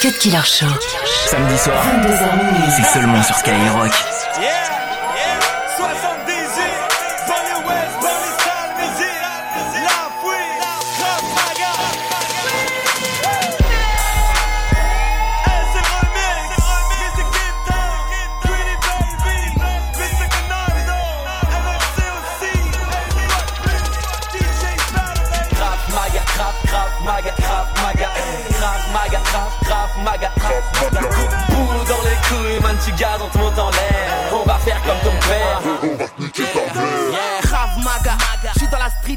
[0.00, 0.66] Cut Killer Show.
[1.26, 1.82] Samedi soir,
[2.76, 3.90] c'est seulement sur Skyrock.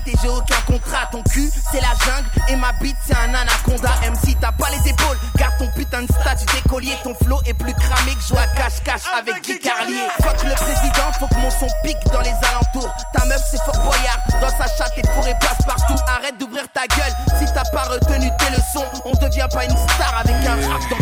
[0.07, 1.07] Et j'ai aucun contrat.
[1.11, 3.89] Ton cul, c'est la jungle et ma bite, c'est un anaconda.
[4.09, 6.93] MC, t'as pas les épaules, garde ton putain de statut d'écolier.
[7.03, 10.07] Ton flow est plus cramé que joue à cache-cache avec Guy Carlier.
[10.21, 12.93] Fuck le président, faut que mon son pique dans les alentours.
[13.13, 15.95] Ta meuf, c'est fort boyard, dans sa chatte et fourré place partout.
[16.07, 18.85] Arrête d'ouvrir ta gueule, si t'as pas retenu tes leçons.
[19.05, 20.81] On devient pas une star avec un rap.
[20.89, 20.95] Je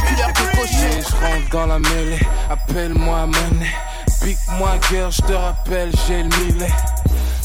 [1.19, 3.75] rentre dans la mêlée, appelle-moi monnaie.
[4.23, 6.71] Pique-moi gueule, je te rappelle, j'ai le millet.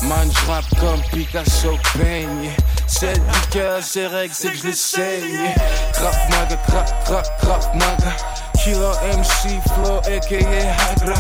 [0.03, 2.51] Man, j'rappe comme Picasso peigne.
[2.87, 5.53] C'est du cœur, c'est règle, c'est que je.
[5.93, 8.17] Crap maga, crap, crap, crap maga.
[8.63, 11.15] Killer MC, flow, aka Hagra.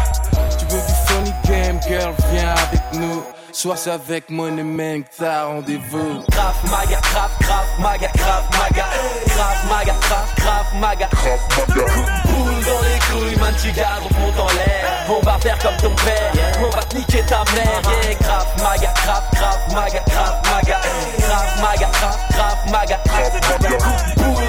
[3.65, 6.23] Soit c'est avec Money Man que t'as rendez-vous.
[6.31, 8.85] Graf maga, graf, graf maga, graf maga.
[9.25, 11.09] Graf maga, graf, graf maga.
[11.11, 11.85] Graf maga.
[12.27, 15.07] Boule dans les couilles, man, tu gardes, on en l'air.
[15.09, 17.81] On va faire comme ton père, on va te niquer ta mère.
[18.03, 20.81] Yeah, graf maga, graf, graf maga, graf maga.
[21.21, 22.99] Graf maga, graf, graf maga.
[23.07, 23.79] Graf maga.
[24.17, 24.44] Boule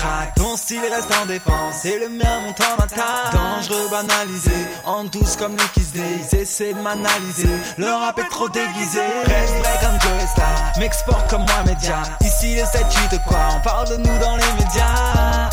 [0.00, 3.32] dure comme le crack s'il reste en défense et le mien monte en attaque.
[3.32, 7.48] Dangereux banalisé, en douce comme les Kiss Ils essaient de m'analyser,
[7.78, 9.00] le rap est trop déguisé.
[9.24, 12.02] Reste vrai comme Joe Star, m'exporte comme moi média.
[12.20, 15.50] Ici les 7 de quoi, on parle de nous dans les médias.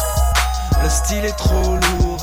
[0.84, 2.17] Le style est trop lourd.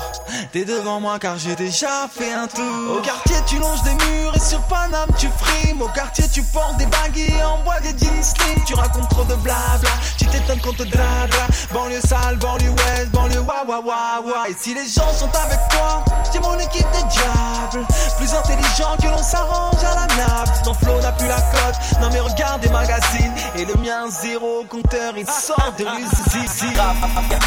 [0.54, 2.96] T'es devant moi car j'ai déjà fait un tour.
[2.96, 5.82] Au quartier, tu longes des murs et sur Paname, tu frimes.
[5.82, 8.62] Au quartier, tu portes des baguilles en bois des jeans slim.
[8.64, 11.48] Tu racontes trop de blabla, tu t'étonnes qu'on te drabla.
[11.72, 14.48] Banlieue sale, banlieue ouest, banlieue wa wa wa wa.
[14.48, 17.86] Et si les gens sont avec toi, j'ai mon équipe de diables.
[18.16, 20.52] Plus intelligent que l'on s'arrange à la l'amiable.
[20.62, 22.00] Ton flow n'a plus la cote.
[22.00, 23.32] Non mais regarde des magazines.
[23.56, 26.76] Et le mien, zéro compteur, il sort de l'usine.
[26.76, 27.38] maga,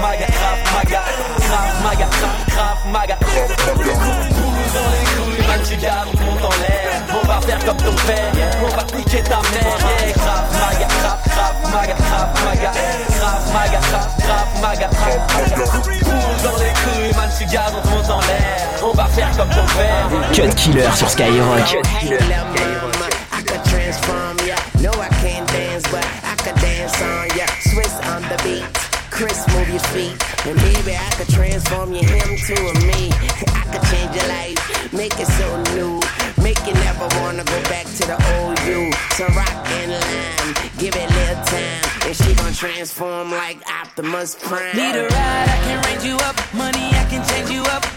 [0.00, 0.26] maga,
[0.72, 1.02] maga,
[19.72, 21.58] Cut Killer sur Skyrock.
[21.58, 22.20] Cut Killer.
[23.32, 24.56] I could transform ya.
[24.80, 27.46] No, I can't dance, but I could dance on ya.
[27.70, 28.64] Swizz on the beat.
[29.10, 30.12] Chris, move your feet.
[30.46, 33.10] And baby, I could transform you him to a me.
[33.48, 36.00] I could change your life, make it so new.
[36.42, 38.92] Make you never wanna go back to the old you.
[39.16, 42.08] So rock and line, give it a little time.
[42.08, 44.76] And she gon' transform like Optimus Prime.
[44.76, 46.36] Need a ride, I can range you up.
[46.52, 47.91] Money, I can change you up.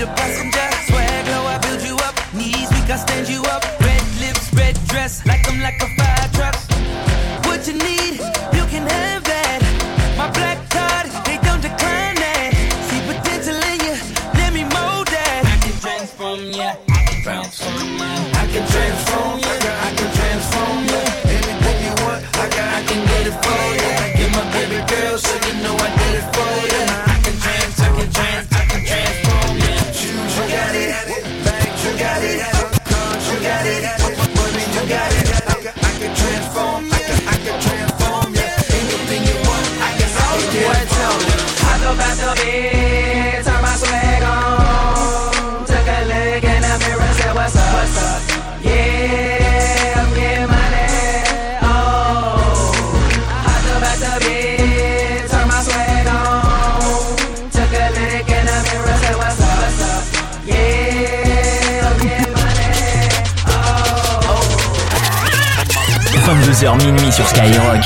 [0.00, 0.68] The passenger.
[0.88, 2.14] Swag low, I build you up.
[2.32, 3.62] Knees weak, I stand you up.
[3.80, 5.99] Red lips, red dress, like I'm like a
[66.50, 67.80] 22h minuit sur Skyrock.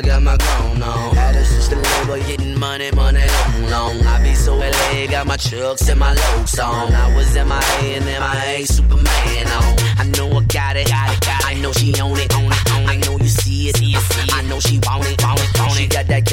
[0.00, 1.16] Got my grown on.
[1.16, 3.26] Had a sister label getting money, money
[3.68, 4.06] long, long.
[4.06, 6.92] I be so LA, got my chucks and my locs on.
[6.94, 9.78] I was in my A and then my A Superman on.
[9.98, 11.46] I know I got it, got it, got it.
[11.46, 12.32] I know she own it,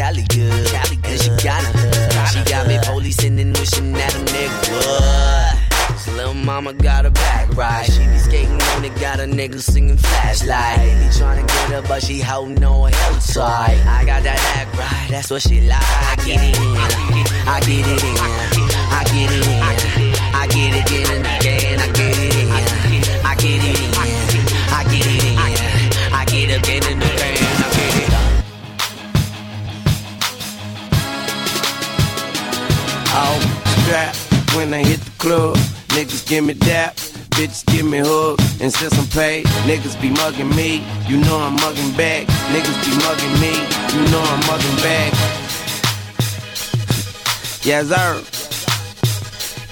[0.05, 1.11] Cali good, Cali good.
[1.13, 2.29] and she got it.
[2.29, 6.15] She got me policing and wishing that a nigga would.
[6.15, 7.83] Little mama got a back right.
[7.91, 10.77] She be skating on it, got a nigga singing flashlight.
[10.77, 13.81] He tryna get her, but she holding on hell tight.
[13.87, 15.81] I got that act right, that's what she like.
[15.81, 16.77] I get it in,
[17.47, 18.15] I get it in,
[18.93, 20.84] I get it in, I get it
[36.35, 36.95] give me dap,
[37.37, 38.37] bitches give me hug.
[38.59, 40.83] And since I'm paid, niggas be mugging me.
[41.07, 42.27] You know I'm mugging back.
[42.51, 43.55] Niggas be mugging me.
[43.95, 45.13] You know I'm mugging back.
[47.63, 48.19] Yes, sir.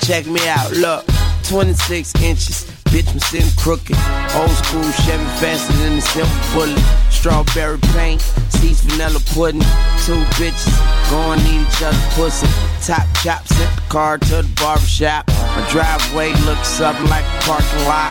[0.08, 1.04] Check me out, look.
[1.50, 2.64] 26 inches,
[2.96, 3.98] bitch, I'm sitting crooked.
[4.34, 6.80] Old school Chevy faster than the simple bullet.
[7.10, 8.22] Strawberry paint,
[8.56, 9.60] seats vanilla pudding.
[10.06, 10.72] Two bitches
[11.12, 12.48] going eat each other's pussy.
[12.88, 15.33] Top chop, sent the car to the barbershop.
[15.56, 18.10] My driveway looks something like a parking lot.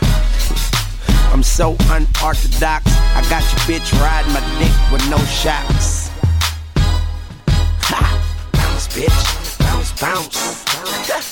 [1.33, 2.85] I'm so unorthodox.
[2.87, 6.09] I got your bitch riding my dick with no shocks.
[7.89, 8.49] Ha!
[8.53, 9.59] Bounce, bitch.
[9.59, 10.63] Bounce, bounce.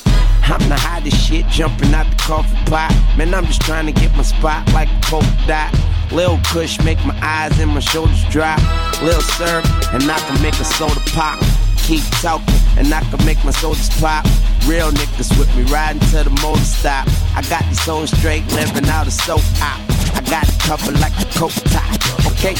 [0.43, 2.91] I'm the hottest shit jumping out the coffee pot.
[3.17, 5.73] Man, I'm just trying to get my spot like a polka dot.
[6.11, 8.59] Lil Kush make my eyes and my shoulders drop.
[9.01, 11.39] Lil Syrup, and I can make a soda pop.
[11.83, 14.25] Keep talking, and I can make my sodas pop.
[14.66, 17.07] Real niggas with me riding to the motor stop.
[17.36, 19.80] I got these souls straight living out of soap op.
[20.16, 21.92] I got it covered like a coat top.
[22.31, 22.56] Okay.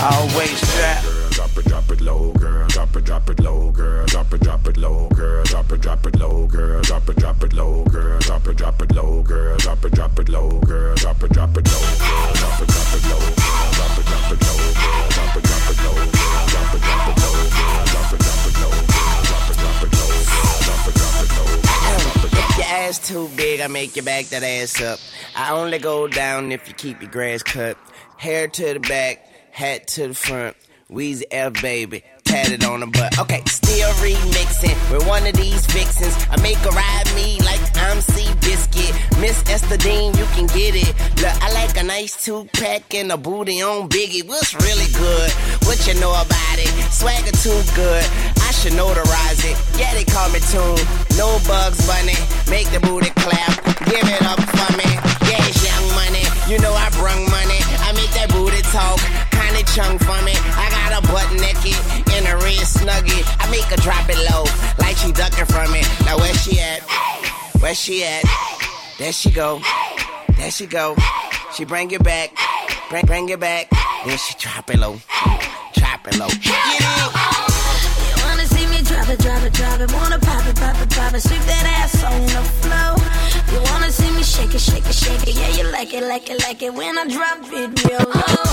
[0.00, 1.04] Always strap.
[1.32, 2.68] Drop it, drop it low, girl.
[2.68, 4.06] Drop it, drop it low, girl.
[4.06, 5.44] Drop it, drop it low, girl.
[5.44, 6.82] Drop it, drop it low, girl.
[6.82, 8.18] Drop it, drop it low, girl.
[8.18, 9.56] Drop it, drop it low, girl.
[9.58, 10.96] Drop it, drop it low, girl.
[10.96, 12.34] Drop it, drop it low, girl.
[12.34, 13.37] Drop it, drop it low,
[23.08, 24.98] too big, I make you back that ass up.
[25.34, 27.78] I only go down if you keep your grass cut.
[28.18, 30.54] Hair to the back, hat to the front.
[30.90, 33.18] Weezy F baby, tatted on the butt.
[33.18, 36.14] Okay, still remixing with one of these vixens.
[36.30, 38.94] I make her ride me like I'm C Biscuit.
[39.20, 40.88] Miss Esther Dean, you can get it.
[41.22, 44.26] Look, I like a nice two pack and a booty on Biggie.
[44.26, 45.30] What's really good?
[45.64, 46.68] What you know about it?
[46.92, 48.04] Swagger too good.
[48.68, 49.56] Should notarize it.
[49.80, 50.76] Yeah, they call me Tune.
[51.16, 52.12] No bugs bunny.
[52.52, 53.64] Make the booty clap.
[53.88, 54.84] Give it up for me.
[55.24, 56.20] Yeah, it's young money.
[56.52, 57.60] You know I brung money.
[57.80, 59.00] I make that booty talk.
[59.32, 60.36] Kinda chunk for me.
[60.52, 61.80] I got a butt naked
[62.12, 63.24] in a red snuggie.
[63.40, 64.44] I make her drop it low,
[64.78, 65.88] like she ducking from it.
[66.04, 66.82] Now where she at?
[67.62, 68.24] Where she at?
[68.98, 69.62] There she go.
[70.36, 70.94] There she go.
[71.54, 72.36] She bring it back.
[72.90, 73.70] Bring, bring it back.
[74.04, 75.00] Then she drop it low.
[75.72, 76.28] Drop it low.
[76.28, 77.47] Get it.
[79.16, 79.92] Drop it, drop it, drop it.
[79.92, 81.20] Wanna pop it, pop it, pop it.
[81.22, 82.98] Sweep that ass on the floor.
[83.52, 85.34] You wanna see me shake it, shake it, shake it.
[85.34, 86.74] Yeah, you like it, like it, like it.
[86.74, 88.44] When I drop it real low.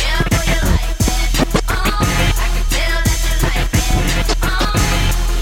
[0.00, 1.28] Yeah, boy, you like that.
[1.68, 4.32] Oh, I can tell that you like that.
[4.48, 4.72] Oh,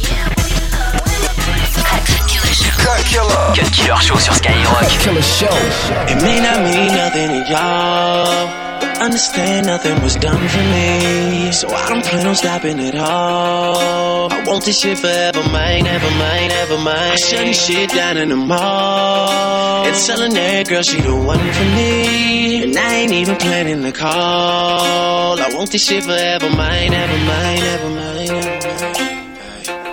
[0.08, 1.78] yeah, boy, you love when I put it
[2.82, 4.88] Cut Killer Show sur Skyrock.
[4.98, 5.54] Killer Show.
[6.10, 8.69] It may not mean nothing to y'all.
[9.00, 11.52] Understand nothing was done for me.
[11.52, 14.30] So I don't plan on stopping at all.
[14.30, 17.16] I want this shit forever, mine, ever mine, ever mine.
[17.16, 19.86] Shutting shit down in the mall.
[19.86, 22.64] And telling that girl she the one for me.
[22.64, 25.40] And I ain't even planning the call.
[25.40, 28.42] I want this shit forever, mine, ever mine, ever mine.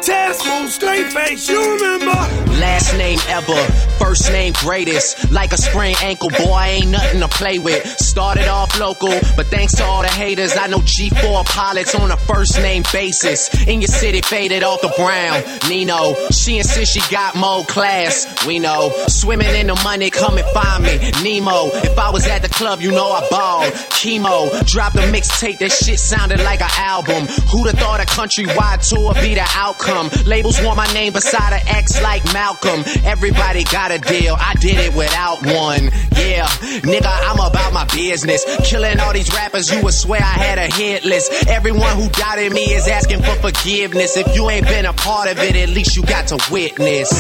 [0.02, 2.47] Test move, straight face, you remember?
[2.60, 3.56] Last name ever,
[4.00, 5.32] first name greatest.
[5.32, 7.86] Like a sprained ankle, boy, ain't nothing to play with.
[8.00, 12.18] Started off local, but thanks to all the haters, I know G4 pilots on a
[12.18, 13.50] first name basis.
[13.68, 15.44] In your city, faded off the brown.
[15.70, 18.46] Nino, she insists she got more class.
[18.48, 20.98] We know, swimming in the money, come and find me.
[21.24, 23.66] Nemo, if I was at the club, you know I ball.
[23.92, 27.28] Chemo, dropped a mixtape, that shit sounded like an album.
[27.52, 30.10] Who'da thought a countrywide tour be the outcome?
[30.26, 32.84] Labels want my name beside an X like Malcolm.
[33.04, 35.92] Everybody got a deal, I did it without one.
[36.16, 36.48] Yeah,
[36.88, 38.46] nigga, I'm about my business.
[38.64, 41.50] Killing all these rappers, you would swear I had a hit list.
[41.50, 44.16] Everyone who doubted me is asking for forgiveness.
[44.16, 47.12] If you ain't been a part of it, at least you got to witness.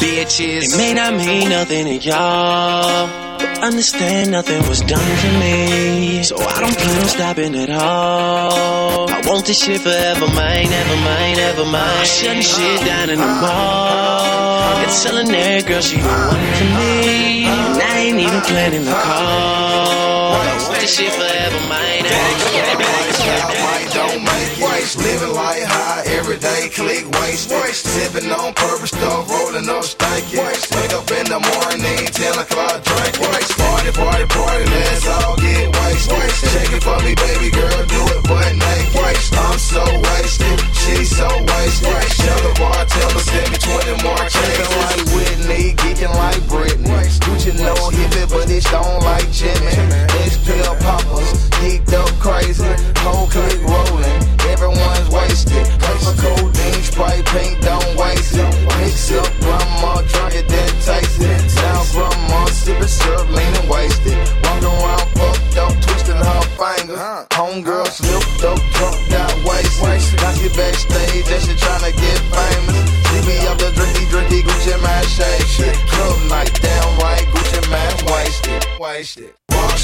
[0.00, 0.72] Bitches.
[0.72, 3.33] It may not mean nothing to y'all.
[3.64, 9.08] Understand nothing was done for me, so I don't plan on stopping at all.
[9.08, 12.04] I want this shit forever, mine, ever mine, ever mine.
[12.04, 14.76] Shutting shit down in the mall.
[14.84, 17.46] And telling every girl she the one for me.
[17.46, 20.23] And I ain't even planning the call.
[20.84, 23.88] I want this shit forever, mine, ever mine.
[23.96, 27.48] Don't make waste, living like high every day, click waste.
[27.88, 30.36] Sipping on purpose stuff, rolling up stanky.
[30.36, 33.56] Wake up in the morning, 10 o'clock, drink waste.
[33.56, 36.52] Party, party, party, let's all get wasted.
[36.52, 38.84] Shake it for me, baby girl, do it butt naked.
[39.40, 41.96] I'm so wasted, she's so wasted.
[42.20, 44.68] Tell the bartender, send me 20 more checks.
[44.68, 47.08] like Whitney, geeking like Britney.
[47.24, 50.13] Gucci no hippie, but it's don't like Jimmy.
[50.44, 52.68] Pill poppers, geeked up crazy.
[53.00, 54.20] Whole click rolling,
[54.52, 55.64] everyone's wasted.
[55.80, 58.52] Paper codeine, Sprite, pink, don't waste it.
[58.76, 61.40] Mix up, grandma, drunk it, then taste it.
[61.64, 64.20] Now grandma sipping syrup, leaning wasted.
[64.44, 67.00] Walking around fucked up, twisting her finger.
[67.32, 70.20] Homegirl slipped up, drunk, got wasted.
[70.20, 72.84] Now she backstage and she tryna get famous.
[73.08, 75.76] She be up the drinky, drinky, Gucci Mane shake shit.
[75.88, 78.60] Club night, damn right, Gucci Mane wasted.
[78.78, 79.32] Wasted.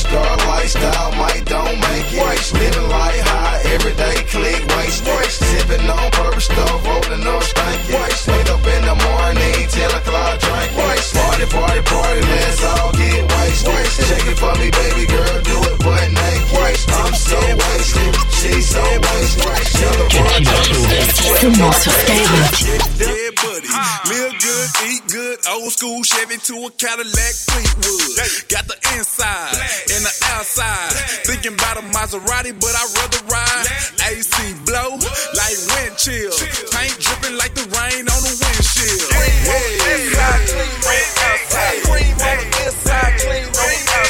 [0.00, 2.24] Rockstar lifestyle, might don't make it.
[2.24, 2.54] Waste.
[2.54, 5.04] Living like high, everyday click, waste.
[5.04, 5.44] Waste.
[5.44, 7.92] Sipping on purpose stuff, rolling up stanky.
[7.92, 8.28] Waste.
[8.28, 10.70] Wake up in the morning, 10 o'clock, drink.
[10.76, 11.14] Waste.
[11.14, 13.68] Party, party, party, let's all get wasted.
[13.68, 14.00] Waste.
[14.08, 16.48] Shake it for me, baby girl, do it butt naked.
[16.56, 16.88] Waste.
[16.90, 19.44] I'm so wasted, she's so wasted.
[19.80, 21.00] Tell the bartender,
[21.40, 22.56] Seulement sur Skyrock.
[23.00, 23.68] Yeah, buddy.
[25.40, 28.48] Live good, eat good, old school Chevy to a Cadillac Fleetwood.
[28.48, 29.56] Got the inside
[29.90, 30.92] and the outside.
[31.24, 33.66] Thinking about a Maserati, but I'd rather ride.
[34.10, 34.96] AC blow
[35.34, 36.32] like wind chill.
[36.70, 39.10] Paint dripping like the rain on the windshield.
[39.10, 41.82] Inside clean, outside.
[41.84, 44.00] Cream on the inside, clean on the outside.
[44.00, 44.09] Cream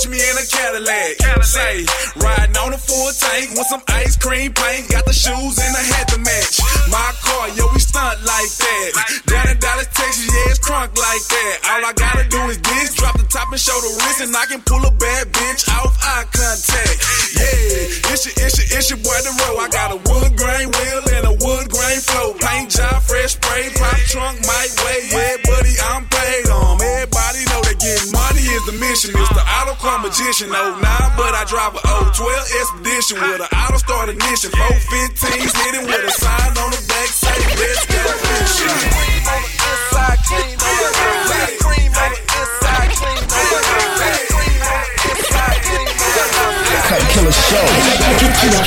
[0.00, 1.44] catch me in a Cadillac.
[1.44, 1.84] Say,
[2.16, 5.82] riding on a full tank with some ice cream paint, got the shoes and a
[5.92, 6.60] hat to match.
[6.88, 8.90] My car, yo, we stunt like that.
[9.26, 11.56] Down in Dallas, Texas, yeah, it's crunk like that.
[11.70, 14.46] All I gotta do is this, drop the top and show the wrist, and I
[14.46, 16.96] can pull a bad bitch off eye contact.
[17.34, 19.58] Yeah, it's your, it's your, it's your boy the road.
[19.58, 22.36] I got a wood grain wheel and a wood grain flow.
[22.38, 25.08] Paint job, fresh spray, pop trunk, might weigh.
[25.10, 25.29] Yeah,
[29.04, 29.20] is the mission.
[29.20, 30.48] It's the auto car magician.
[30.52, 32.20] Oh, nah, but I drive a 012
[32.60, 34.50] Expedition with an auto start ignition.
[34.52, 38.68] 415s hitting with a sign on the back say, let's go fishing.
[38.92, 41.56] Cream on the inside, clean on the outside.
[41.60, 44.28] Cream on the inside, clean on the outside.
[44.28, 46.88] Cream on the inside, clean on the outside.
[46.90, 47.66] Cut Killer Show.
[48.20, 48.64] Cut Killer